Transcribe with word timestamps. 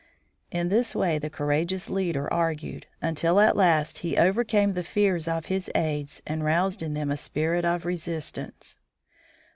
In 0.49 0.69
this 0.69 0.95
way 0.95 1.19
the 1.19 1.29
courageous 1.29 1.87
leader 1.87 2.27
argued, 2.33 2.87
until, 3.03 3.39
at 3.39 3.55
last, 3.55 3.99
he 3.99 4.17
overcame 4.17 4.73
the 4.73 4.81
fears 4.81 5.27
of 5.27 5.45
his 5.45 5.69
aids 5.75 6.23
and 6.25 6.43
roused 6.43 6.81
in 6.81 6.95
them 6.95 7.11
a 7.11 7.15
spirit 7.17 7.65
of 7.65 7.85
resistance. 7.85 8.79